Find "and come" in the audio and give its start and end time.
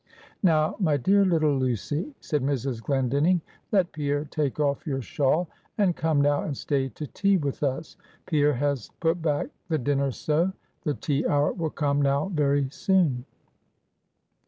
5.77-6.21